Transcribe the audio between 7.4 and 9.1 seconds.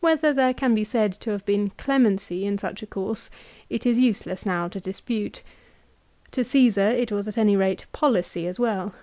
rate policy as well.